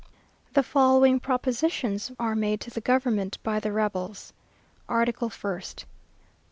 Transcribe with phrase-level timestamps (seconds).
[0.53, 4.33] The following propositions are made to the government by the rebels:
[4.89, 5.85] "Article 1st.